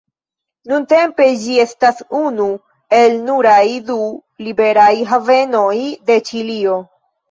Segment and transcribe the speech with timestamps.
[0.69, 2.49] Nuntempe ĝi estas unu
[3.03, 3.63] el nuraj
[3.93, 4.01] du
[4.49, 5.75] liberaj havenoj
[6.13, 6.85] de Ĉilio.